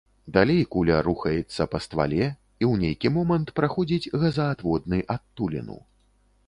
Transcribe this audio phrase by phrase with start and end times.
[0.35, 2.31] Далей куля рухаецца па ствале і,
[2.71, 5.77] у нейкі момант, праходзіць газаадводны адтуліну.